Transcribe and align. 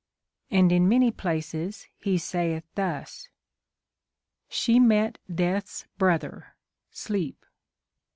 311 0.49 0.65
And 0.65 0.83
in 0.83 0.89
many 0.89 1.11
places 1.11 1.87
lie 2.03 2.15
saith 2.15 2.63
thus,— 2.73 3.29
Slie 4.49 4.81
met 4.83 5.19
Death's 5.31 5.85
brother, 5.99 6.55
Sleep. 6.89 7.45